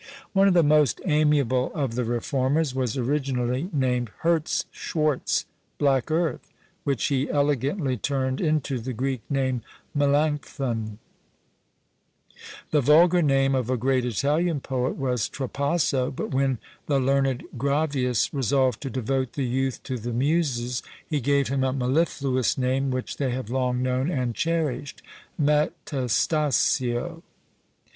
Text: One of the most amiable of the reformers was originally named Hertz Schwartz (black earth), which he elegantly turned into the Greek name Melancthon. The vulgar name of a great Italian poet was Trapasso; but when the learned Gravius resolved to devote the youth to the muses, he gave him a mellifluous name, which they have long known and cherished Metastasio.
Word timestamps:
One 0.33 0.47
of 0.47 0.55
the 0.55 0.63
most 0.63 0.99
amiable 1.05 1.71
of 1.75 1.93
the 1.93 2.03
reformers 2.03 2.73
was 2.73 2.97
originally 2.97 3.69
named 3.71 4.09
Hertz 4.21 4.65
Schwartz 4.71 5.45
(black 5.77 6.09
earth), 6.09 6.51
which 6.83 7.05
he 7.09 7.29
elegantly 7.29 7.97
turned 7.97 8.41
into 8.41 8.79
the 8.79 8.93
Greek 8.93 9.21
name 9.29 9.61
Melancthon. 9.93 10.97
The 12.71 12.81
vulgar 12.81 13.21
name 13.21 13.53
of 13.53 13.69
a 13.69 13.77
great 13.77 14.03
Italian 14.03 14.59
poet 14.59 14.95
was 14.97 15.29
Trapasso; 15.29 16.09
but 16.09 16.31
when 16.33 16.57
the 16.87 16.99
learned 16.99 17.43
Gravius 17.55 18.33
resolved 18.33 18.81
to 18.81 18.89
devote 18.89 19.33
the 19.33 19.45
youth 19.45 19.83
to 19.83 19.99
the 19.99 20.13
muses, 20.13 20.81
he 21.05 21.19
gave 21.19 21.49
him 21.49 21.63
a 21.63 21.71
mellifluous 21.73 22.57
name, 22.57 22.89
which 22.89 23.17
they 23.17 23.29
have 23.29 23.51
long 23.51 23.83
known 23.83 24.09
and 24.09 24.33
cherished 24.33 25.03
Metastasio. 25.39 27.21